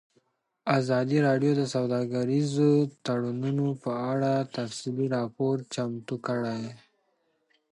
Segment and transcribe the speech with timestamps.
[0.77, 2.51] ازادي راډیو د سوداګریز
[3.05, 6.63] تړونونه په اړه تفصیلي راپور چمتو کړی.